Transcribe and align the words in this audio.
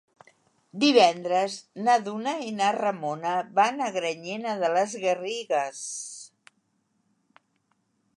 Divendres 0.83 1.57
na 1.87 1.97
Duna 2.07 2.33
i 2.45 2.47
na 2.61 2.69
Ramona 2.77 3.33
van 3.59 3.85
a 3.87 3.89
Granyena 3.99 4.55
de 4.65 4.71
les 4.77 4.97
Garrigues. 5.05 5.85